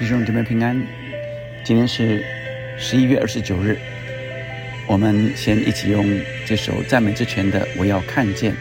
[0.00, 0.74] 弟兄姊妹平安，
[1.62, 2.24] 今天是
[2.78, 3.78] 十一月二十九日，
[4.88, 8.52] 我们先一起用这首赞美之泉的《我要看见》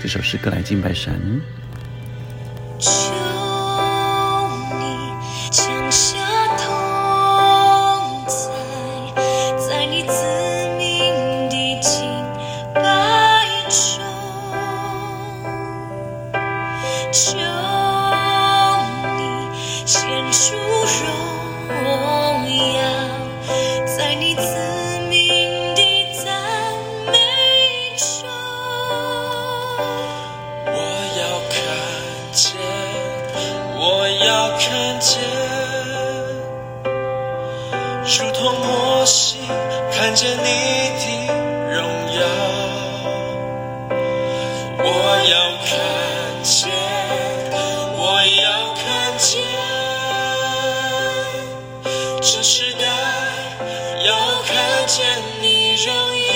[0.00, 1.42] 这首诗歌来敬拜神。
[2.78, 2.88] 求
[4.78, 5.10] 你
[5.50, 6.18] 降下
[6.56, 6.64] 同
[8.28, 8.36] 在，
[9.58, 10.12] 在你子
[10.78, 12.08] 民的敬
[12.72, 12.80] 拜
[13.68, 14.00] 中，
[17.10, 17.36] 求
[19.16, 19.50] 你
[19.84, 19.98] 显
[20.30, 20.54] 出
[52.28, 52.80] 这时代
[54.04, 54.56] 要看
[54.88, 55.06] 见
[55.40, 56.34] 你荣耀。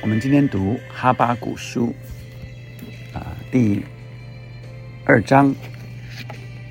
[0.00, 1.94] 我们今天读哈巴古书
[3.12, 3.84] 啊、第
[5.04, 5.54] 二章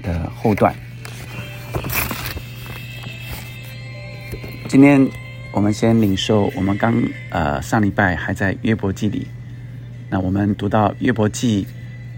[0.02, 0.76] 的后段。
[4.68, 5.08] 今天
[5.52, 6.92] 我们先领受，我们刚
[7.30, 9.28] 呃上礼拜还在约伯记里，
[10.10, 11.68] 那我们读到约伯记，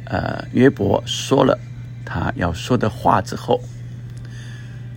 [0.06, 1.58] 呃约伯说了
[2.06, 3.60] 他要说的话之后，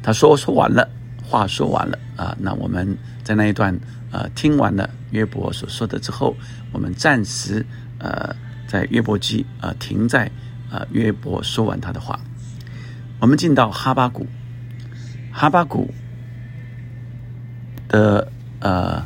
[0.02, 0.88] 他说说完了，
[1.22, 3.76] 话说完了啊、那我们在那一段
[4.10, 6.36] 呃听完了约伯所说的之后，
[6.70, 7.64] 我们暂时
[7.98, 8.34] 呃
[8.66, 10.30] 在约伯记呃停在
[10.70, 12.20] 呃约伯说完他的话，
[13.18, 14.26] 我们进到哈巴谷，
[15.32, 15.92] 哈巴谷
[17.88, 19.04] 的呃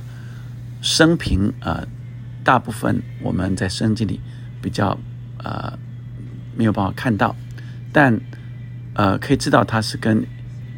[0.83, 1.87] 生平呃
[2.47, 4.21] 大部分我们在圣经里
[4.63, 4.97] 比较
[5.43, 5.77] 呃
[6.57, 7.35] 没有办法看到，
[7.93, 8.21] 但
[8.95, 10.25] 呃可以知道他是跟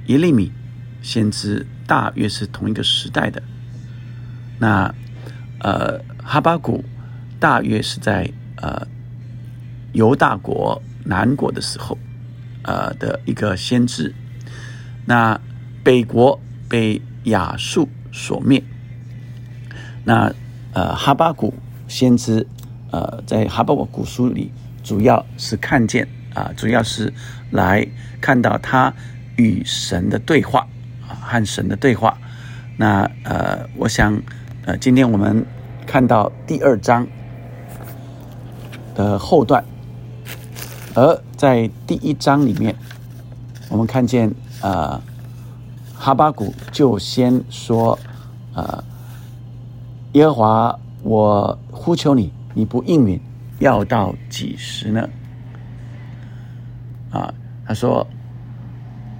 [0.06, 0.50] 耶利米
[1.02, 3.42] 先知大约是同一个时代的。
[4.58, 4.94] 那
[5.60, 6.82] 呃哈巴谷
[7.38, 8.86] 大约是在呃
[9.92, 11.98] 犹大国南国的时候，
[12.62, 14.14] 呃的一个先知。
[15.04, 15.38] 那
[15.84, 18.64] 北国被亚述所灭。
[20.04, 20.32] 那
[20.72, 21.54] 呃哈巴谷
[21.88, 22.46] 先知
[22.90, 24.52] 呃在哈巴谷书里
[24.82, 27.12] 主要是看见啊、主要是
[27.50, 27.84] 来
[28.20, 28.94] 看到他
[29.36, 30.68] 与神的对话
[31.08, 32.16] 啊和神的对话。
[32.76, 34.22] 那呃我想
[34.64, 35.44] 呃今天我们
[35.84, 37.04] 看到第二章
[38.94, 39.64] 的后段，
[40.94, 42.76] 而在第一章里面，
[43.68, 45.00] 我们看见呃
[45.94, 47.98] 哈巴谷就先说
[48.54, 48.84] 呃
[50.12, 53.20] 耶和华，我呼求你，你不应允，
[53.58, 55.08] 要到几时呢？
[57.10, 57.32] 啊，
[57.66, 58.06] 他说，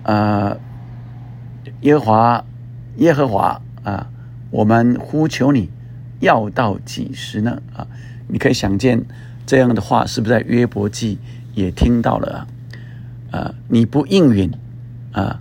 [0.05, 0.59] 呃，
[1.83, 2.45] 耶和华，
[2.97, 4.09] 耶和华啊，
[4.51, 5.71] 我们呼求你，
[6.21, 7.61] 要到几时呢？
[7.77, 7.87] 啊，
[8.27, 9.05] 你可以想见
[9.45, 11.19] 这样的话，是不是在约伯记
[11.55, 12.47] 也听到了啊？
[13.31, 14.51] 呃，你不应允
[15.13, 15.39] 啊，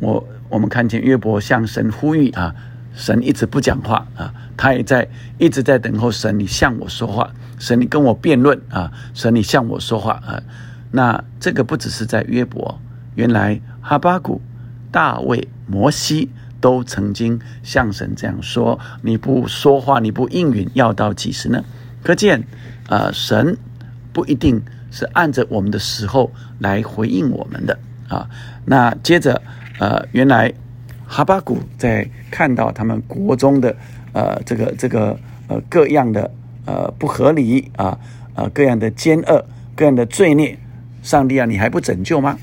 [0.00, 2.54] 我我们看见约伯向神呼吁啊，
[2.98, 10.42] 神一直不讲话啊，他也在一直在等候神，你向我说话，神你跟我辩论啊，神你向我说话啊。
[10.90, 12.80] 那这个不只是在约伯，
[13.14, 14.40] 原来哈巴谷、
[14.90, 16.28] 大卫、摩西
[16.60, 21.62] 都曾经向神这样说：你不说话，你不应允，要到几时呢？
[22.02, 22.42] 可见，
[22.88, 23.56] 呃，神
[24.12, 24.60] 不一定
[24.90, 28.28] 是按着我们的时候来回应我们的啊。
[28.64, 29.40] 那接着，
[29.78, 30.52] 呃，原来
[31.10, 33.74] 哈巴谷在看到他们国中的
[34.12, 36.30] 呃这个这个呃各样的
[36.66, 37.98] 呃不合理啊
[38.34, 39.42] 呃各样的奸恶、
[39.74, 40.56] 各样的罪孽，
[41.02, 42.38] 上帝啊，你还不拯救吗？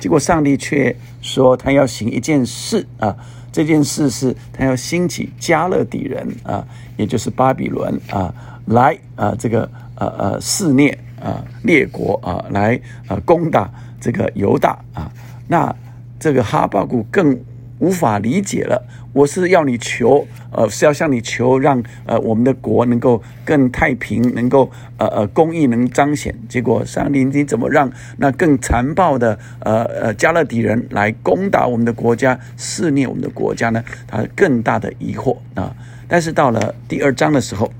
[0.00, 3.16] 结果上帝却说他要行一件事啊，
[3.52, 6.66] 这件事是他要兴起加勒底人啊，
[6.96, 8.34] 也就是巴比伦啊，
[8.66, 10.90] 来啊这个呃呃肆虐
[11.22, 13.70] 啊列国啊，来呃攻打
[14.00, 15.12] 这个犹大啊。
[15.46, 15.74] 那
[16.18, 17.38] 这个哈巴谷更
[17.80, 18.86] 无法理解了。
[19.12, 26.32] 我是要你求，呃，是要向你求让，呃我们的国能够更太平，能够呃呃公义能彰显。
[26.48, 33.82] 结果上帝你怎么让那更残暴的呃呃加勒底人来攻打我们的国家，肆虐我们的国家呢？
[34.06, 35.74] 他更大的疑惑啊！
[36.06, 37.72] 但是到了第二章的时候，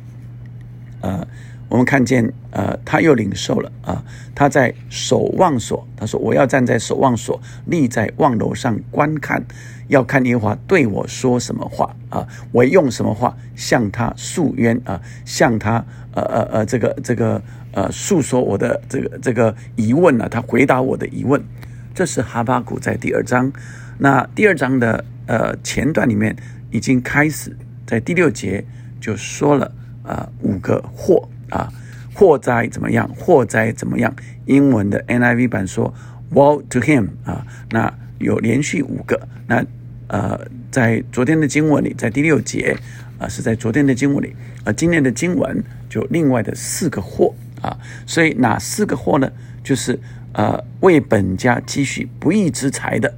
[1.01, 1.25] 呃，
[1.71, 9.41] 我们看见，呃，他又领受了啊，他在守望所，他说：“我要站在守望所，立在望楼上观看，
[9.87, 17.41] 要看耶和华对我说什么话啊，我用什么话向他诉冤啊，向他呃呃呃这个这个
[17.71, 20.29] 呃诉说我的这个这个疑问呢？
[20.29, 21.41] 他回答我的疑问。
[21.95, 23.53] 这是哈巴谷在第二章，
[23.99, 26.35] 那第二章的呃前段里面
[26.73, 27.57] 已经开始，
[27.87, 28.65] 在第六节
[29.01, 29.71] 就说了
[30.03, 31.29] 啊五个祸。
[31.51, 31.69] 啊，
[32.15, 33.09] 祸灾怎么样？
[33.17, 34.15] 祸灾怎么样？
[34.47, 35.93] 英文的 NIV 版说
[36.33, 39.29] “Woe to him” 啊，那有连续五个。
[39.47, 39.65] 那
[40.09, 42.77] 呃，在昨天的经文里，在第六节
[43.19, 44.35] 啊，是在昨天的经文里。
[44.65, 47.77] 而今天的经文就另外的四个祸啊，
[48.07, 49.31] 所以哪四个祸呢？
[49.63, 49.99] 就是
[50.33, 53.15] 呃，为本家积蓄不义之财的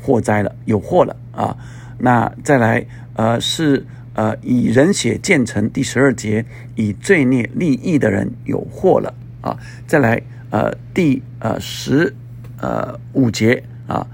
[0.00, 1.56] 祸灾了，有祸了啊。
[1.98, 3.84] 那再来呃是。
[4.14, 6.44] 呃，以人血建成第十二节，
[6.74, 9.58] 以罪孽立义的人有祸了啊！
[9.86, 12.14] 再来，呃，第呃十
[12.58, 14.06] 呃五节啊，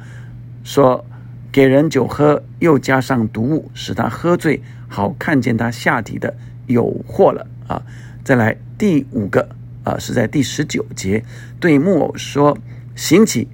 [0.62, 1.05] 说
[1.50, 6.33] 给人酒喝，又加上毒物，使他喝醉，好看见他下体的
[6.67, 7.83] 有祸了啊！
[8.23, 9.49] 再来第五个
[9.83, 11.25] 啊，是在第十九节，
[11.59, 12.56] 对木偶说
[12.95, 13.49] 行起，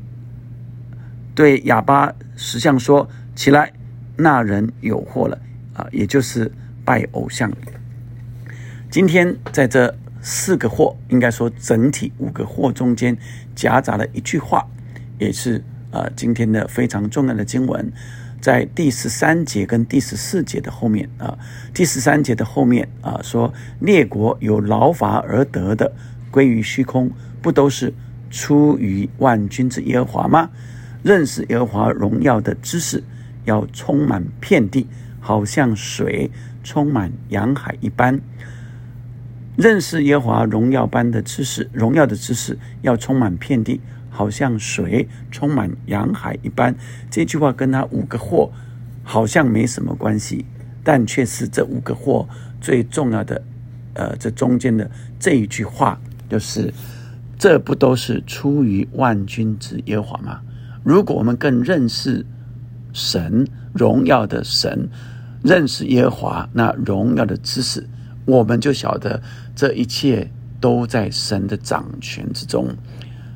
[1.35, 3.73] 对哑巴石像说起来，
[4.17, 5.39] 那人有祸了。
[5.75, 6.51] 啊，也就是
[6.85, 7.53] 拜偶像。
[8.91, 13.17] 今天在这四个祸，应该说整体五个祸中间
[13.55, 14.67] 夹杂了一句话，
[15.19, 17.93] 也是啊今天的非常重要的经文，
[18.41, 21.37] 在第十三节跟第十四节的后面啊。
[21.75, 25.93] 第十三节的后面啊，说列国有劳乏而得的
[26.31, 27.11] 归于虚空，
[27.43, 27.93] 不都是
[28.31, 30.51] 出于万军之耶和华吗？
[31.03, 33.03] 认识耶和华荣耀的知识
[33.45, 34.87] 要充满遍地。
[35.27, 36.31] 好像水
[36.63, 38.21] 充满洋海一般，
[39.57, 43.81] 认识耶和华荣耀般的知识，荣耀的知识要充满遍地，
[44.11, 46.77] 好像水充满洋海一般。
[47.11, 48.53] 这句话跟他五个祸
[49.03, 50.45] 好像没什么关系，
[50.83, 52.29] 但却是这五个祸
[52.61, 53.43] 最重要的。
[53.95, 55.99] 呃，这中间的这一句话
[56.29, 56.71] 就是：
[57.39, 60.43] 这不都是出于万军之耶和华吗？
[60.83, 62.27] 如果我们更认识
[62.93, 64.91] 神荣耀的神。
[65.45, 67.87] 认识耶和华那荣耀的知识，
[68.25, 69.23] 我们就晓得
[69.55, 72.75] 这一切都在神的掌权之中。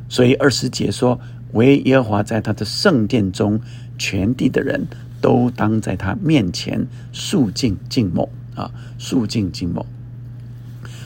[0.08, 1.20] 所以二十节说
[1.52, 3.60] ：“唯耶和华在他的圣殿中，
[3.98, 4.86] 全地的人
[5.20, 9.84] 都当在他面前肃静静默啊，肃静静默。”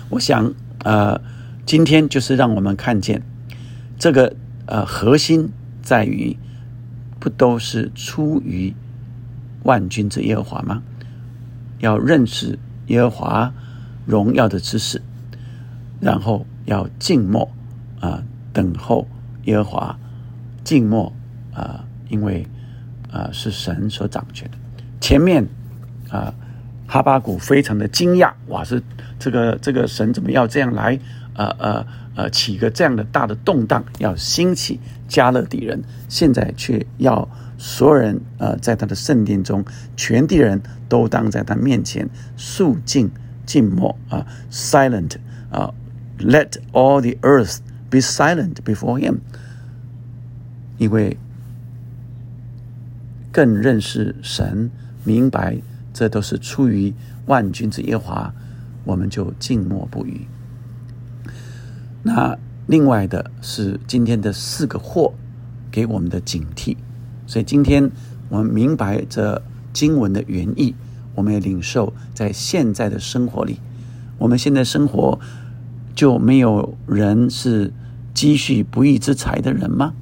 [0.09, 0.55] 我想，
[0.85, 1.21] 呃，
[1.67, 3.21] 今天就是让我们看见
[3.99, 5.49] 这个呃核心
[5.83, 6.37] 在于，
[7.19, 8.73] 不都是出于
[9.65, 10.81] 万军之耶和华吗？
[11.83, 12.57] 要认识
[12.87, 13.53] 耶和华
[14.07, 15.03] 荣耀的知识，
[16.01, 17.51] 然后要静默
[18.01, 19.05] 啊，等候
[19.47, 19.99] 耶和华，
[20.63, 21.13] 静默
[21.53, 22.47] 啊，因为
[23.11, 24.57] 啊是神所掌权的。
[25.01, 25.45] 前面
[26.09, 26.33] 啊，
[26.87, 28.81] 哈巴谷非常的惊讶，哇，是
[29.19, 30.97] 这个这个神怎么要这样来？
[31.35, 34.79] 呃呃呃，起个这样的大的动荡，要兴起
[35.09, 37.29] 加勒底人，现在却要。
[37.65, 39.65] 所有人呃，在他的圣殿中，
[39.97, 43.09] 全地人都当在他面前肃静
[43.47, 45.15] 静默啊，silent
[45.49, 45.73] 啊
[46.19, 49.19] ，let all the earth be silent before him。
[50.77, 51.17] 因为
[53.31, 54.69] 更认识神，
[55.05, 55.59] 明白
[55.93, 56.93] 这都是出于
[57.27, 58.35] 万军之耶华，
[58.83, 60.27] 我们就静默不语。
[62.03, 65.15] 那另外的是今天的四个祸
[65.71, 66.77] 给我们的警惕。
[67.27, 67.91] 所以今天
[68.29, 69.41] 我们明白这
[69.73, 70.75] 经文的原意，
[71.15, 73.59] 我们也领受在现在的生活里，
[74.19, 75.19] 我们现在生活
[75.95, 77.73] 就没有人是
[78.13, 79.95] 积蓄不义之财的人吗？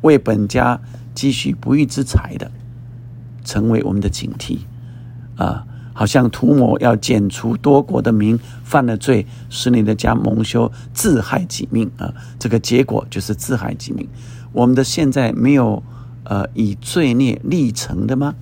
[0.00, 0.80] 为本家
[1.14, 2.50] 积蓄不义之财的，
[3.44, 4.58] 成为我们的警惕
[5.36, 5.64] 啊！
[5.92, 12.12] 好像涂抹要剪除多国的民犯了罪，使你的家蒙羞，自害己命啊！
[12.38, 14.08] 这个结果就是自害己命。
[14.52, 15.82] 我们的现在没有。
[16.24, 18.34] 呃，以罪孽立成的吗？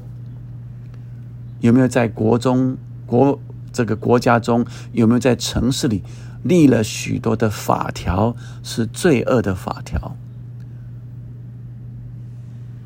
[1.61, 3.39] 有没有在国中国
[3.73, 6.03] 这个国家中，有没有在城市里
[6.43, 10.17] 立了许多的法条是罪恶的法条？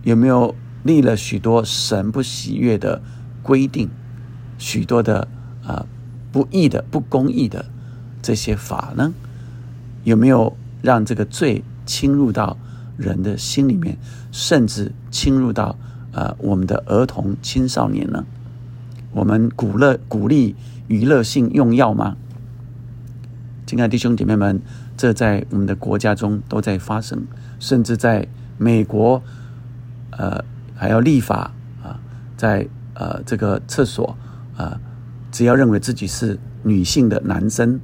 [0.02, 3.02] 有没有立了许多神不喜悦的
[3.42, 3.88] 规定？
[4.58, 5.26] 许多的
[5.64, 5.86] 啊
[6.32, 7.66] 不义的、不公义的
[8.22, 9.12] 这些法呢？
[10.04, 12.56] 有没有让这个罪侵入到？
[12.96, 13.96] 人的心里面，
[14.32, 15.76] 甚至侵入到
[16.12, 18.24] 呃我们的儿童青少年呢？
[19.12, 20.54] 我们鼓乐鼓励
[20.88, 22.16] 娱乐性用药吗？
[23.66, 24.60] 亲爱的弟兄姐妹们，
[24.96, 27.26] 这在我们的国家中都在发生，
[27.58, 29.22] 甚至在美国，
[30.10, 31.50] 呃，还要立法
[31.82, 31.98] 啊，
[32.36, 34.16] 在呃这个厕所
[34.56, 34.80] 啊，
[35.32, 37.80] 只要认为自己是女性的男生。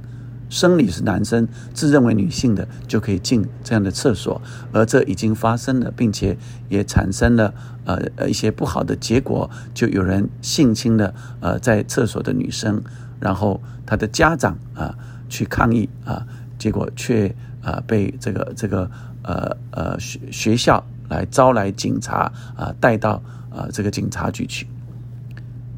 [0.53, 4.39] 生理是男生，自认为女性的就可以进这样的厕所，
[4.71, 6.37] 而这已经发生了，并且
[6.69, 7.51] 也产生了
[7.85, 12.83] 呃呃一些不好的结果，就有人性侵了呃在厕所的女生，
[13.19, 14.95] 然后她的家长啊
[15.27, 16.23] 去抗议啊，
[16.59, 18.91] 结果却啊被这个这个
[19.23, 23.13] 呃呃学学校来招来警察啊带到
[23.49, 24.67] 啊这个警察局去，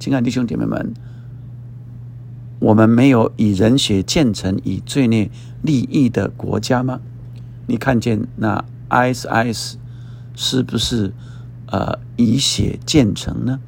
[0.02, 0.94] 亲爱的弟兄姐妹们。
[2.66, 5.30] 我们没有以人血建成、以罪孽
[5.62, 7.00] 立义的国家吗？
[7.68, 9.76] 你看见那 ISIS
[10.36, 11.14] 是不是
[11.68, 13.60] 呃以血建成呢？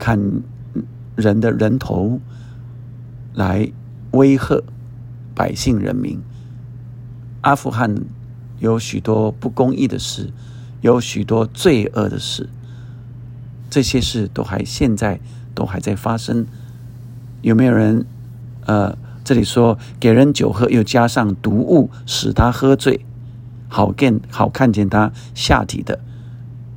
[0.00, 0.18] 看
[1.14, 2.20] 人的人头
[3.34, 3.70] 来
[4.10, 4.60] 威吓
[5.36, 6.20] 百姓人民。
[7.42, 7.94] 阿富汗
[8.58, 10.32] 有许多不公义的事，
[10.80, 12.48] 有许多罪恶的事，
[13.70, 15.20] 这些事都还现在。
[15.58, 16.46] 都还在发生，
[17.42, 18.06] 有没有人？
[18.64, 23.04] 呃，这里说给人酒喝，又加上毒物，使他喝醉，
[23.66, 25.98] 好见好看见他下体的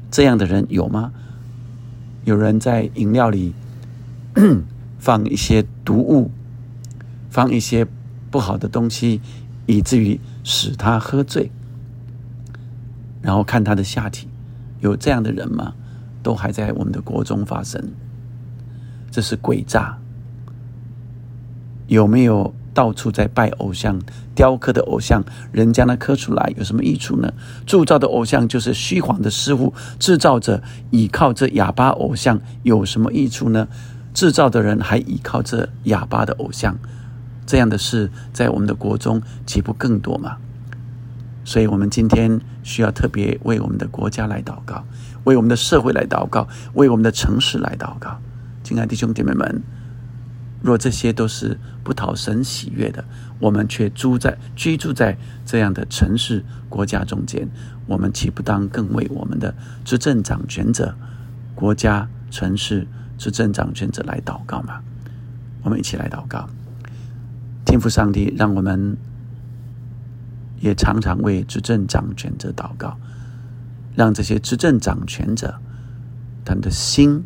[0.10, 1.12] 这样的人有吗？
[2.26, 3.54] 有人在饮料里
[4.98, 6.32] 放一些毒物，
[7.30, 7.86] 放一些
[8.32, 9.22] 不好的东西，
[9.68, 11.52] 以至于使他喝醉，
[13.22, 14.28] 然后看他的下体，
[14.80, 15.76] 有这样的人吗？
[16.24, 17.92] 都还在我们的国中发生。
[19.12, 19.98] 这是诡诈，
[21.88, 24.00] 有没有到处在拜偶像、
[24.34, 25.22] 雕刻的偶像？
[25.52, 27.34] 人家那刻出来有什么益处呢？
[27.66, 33.68] 铸造的偶像就是虚晃的师傅，制造者倚靠这哑巴偶像有什么益处呢？
[34.14, 36.78] 制造的人还倚靠这哑巴的偶像，
[37.46, 40.38] 这样的事在我们的国中岂不更多吗？
[41.44, 44.86] 所以，我们今天需要特别为我们的国家来祷告，
[45.24, 48.20] 为我们的社会来祷告，为我们的城市来祷告。
[48.72, 49.62] 亲爱的弟兄姐妹们，
[50.62, 53.04] 若这些都是不讨神喜悦的，
[53.38, 57.50] 我们却住在居住在这样的城市国家中间，
[57.86, 60.96] 我们岂不当更为我们的执政掌权者、
[61.54, 62.88] 国家、城市
[63.18, 64.80] 执政掌权者来祷告吗？
[65.64, 66.48] 我们一起来祷告，
[67.66, 68.96] 天父上帝，让我们
[70.62, 72.98] 也常常为执政掌权者祷告，
[73.98, 75.60] 让这些执政掌权者
[76.46, 77.26] 他们的心。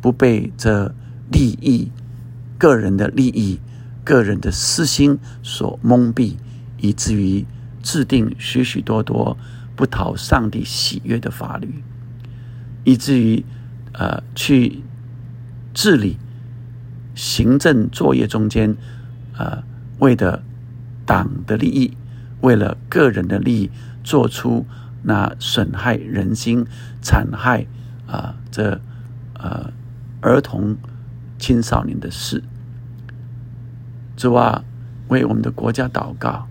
[0.00, 0.94] 不被这
[1.32, 1.90] 利益、
[2.58, 3.58] 个人的利益、
[4.04, 6.36] 个人的私心所蒙蔽，
[6.78, 7.44] 以至于
[7.82, 9.36] 制定许许多多
[9.74, 11.82] 不讨上帝喜悦的法律，
[12.84, 13.44] 以至于
[13.92, 14.82] 呃去
[15.74, 16.18] 治理
[17.14, 18.76] 行政作业中间，
[19.36, 19.64] 呃
[19.98, 20.42] 为的
[21.04, 21.96] 党的利益，
[22.42, 23.70] 为了个人的利益，
[24.04, 24.64] 做出
[25.02, 26.64] 那损害人心、
[27.02, 27.66] 残害
[28.06, 28.80] 啊这
[29.34, 29.72] 呃。
[30.26, 30.76] 儿童、
[31.38, 32.42] 青少年的事，
[34.16, 34.64] 主啊，
[35.06, 36.48] 为我们的国家祷告，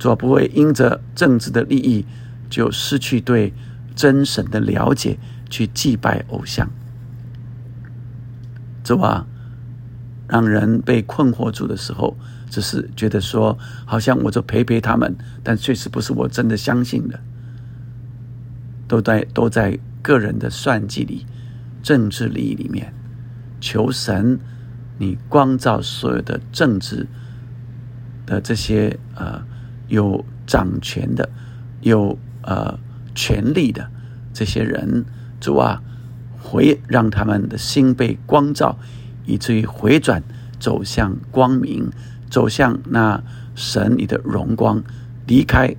[0.00, 2.04] 主啊，不会因着政治的利益
[2.50, 3.54] 就失去对
[3.94, 5.16] 真神的了解，
[5.48, 6.68] 去祭拜偶像。
[8.82, 9.24] 主啊，
[10.26, 12.16] 让人被困惑住的时候，
[12.50, 13.56] 只是觉得说，
[13.86, 17.20] 好像我就陪陪他们，但确实不是我真的相信的，
[18.88, 21.24] 都在都在个人的算计里、
[21.80, 22.92] 政治利益里面。
[23.64, 24.38] 求神，
[24.98, 27.06] 你光照所有的政治
[28.26, 29.42] 的这些呃
[29.88, 31.30] 有掌权的、
[31.80, 32.78] 有呃
[33.14, 33.88] 权力的
[34.34, 35.06] 这些人，
[35.40, 35.80] 主啊，
[36.38, 38.76] 回让他们的心被光照，
[39.24, 40.22] 以至于回转
[40.60, 41.90] 走向光明，
[42.28, 44.82] 走向那神你的荣光，
[45.26, 45.74] 离开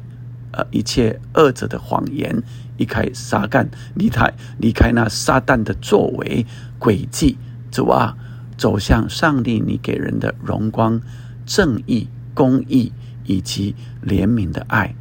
[0.53, 2.41] 呃一切恶者的谎言，
[2.77, 6.47] 离开撒旦，离开离开那撒旦的作为
[6.79, 7.37] 诡计。
[7.75, 8.15] 主啊，
[8.57, 11.01] 走向上帝，你给人的荣光、
[11.45, 12.93] 正义、公义
[13.25, 14.95] 以及怜悯的爱，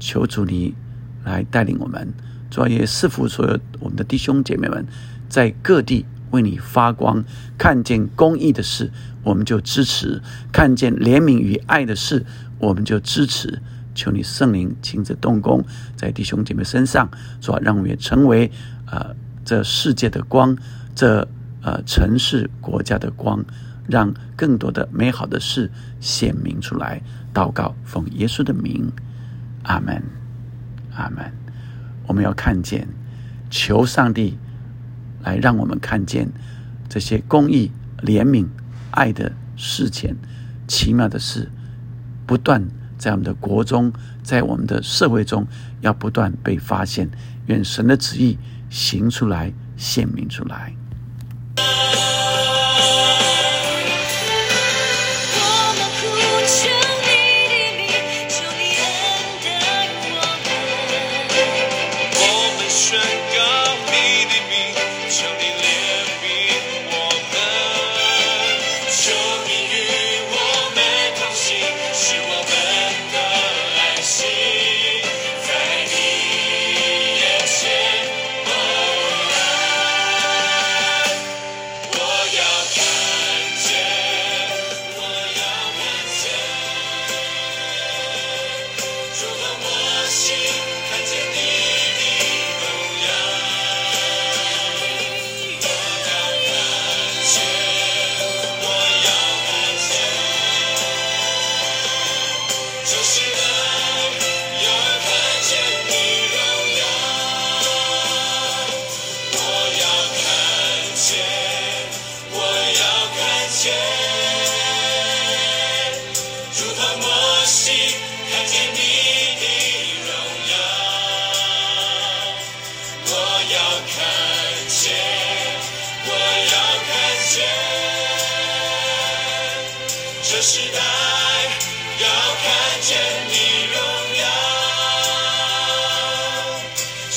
[0.00, 0.74] 求主你
[1.22, 2.12] 来带领我们，
[2.50, 4.84] 主啊也赐福所有我们的弟兄姐妹们，
[5.28, 7.24] 在各地为你发光。
[7.56, 8.90] 看见公义的事，
[9.22, 12.26] 我们就支持；看见怜悯与爱的事，
[12.58, 13.62] 我们就支持。
[13.94, 17.08] 求你圣灵亲自动工在弟兄姐妹身上，
[17.40, 18.50] 主让我们也成为
[18.86, 20.58] 呃这世界的光。
[20.96, 21.28] 这
[21.62, 23.44] 呃，城市国家的光，
[23.86, 27.00] 让更多的美好的事显明出来，
[27.32, 28.90] 祷告奉耶稣的名，
[29.62, 30.02] 阿门
[30.92, 31.32] 阿门，
[32.08, 32.88] 我们要看见，
[33.48, 34.36] 求上帝
[35.22, 36.28] 来让我们看见
[36.88, 38.48] 这些公益、怜悯、
[38.90, 40.16] 爱的事件，
[40.66, 41.48] 奇妙的事
[42.26, 42.66] 不断
[42.98, 43.92] 在我们的国中，
[44.24, 45.46] 在我们的社会中
[45.80, 47.08] 要不断被发现，
[47.46, 48.36] 愿神的旨意
[48.68, 50.74] 行出来，显明出来。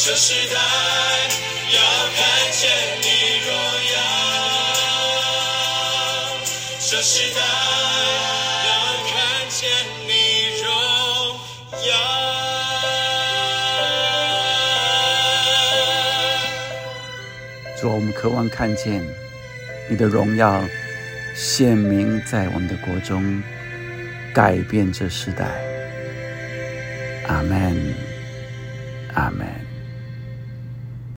[0.07, 0.55] 这时代
[1.73, 1.81] 要
[2.15, 2.21] 看
[2.51, 2.69] 见
[3.01, 3.07] 你
[3.43, 3.49] 荣
[3.95, 3.97] 耀。
[6.79, 7.41] 这时代
[8.67, 8.69] 要
[9.09, 9.67] 看见
[10.05, 10.11] 你
[10.61, 10.69] 荣
[11.87, 11.89] 耀。
[17.81, 19.03] 主，我们渴望看见
[19.89, 20.63] 你的荣耀，
[21.35, 23.41] 现明在我们的国中
[24.35, 25.47] 改变这时代。
[27.27, 27.95] 阿门。
[29.15, 29.54] 阿门。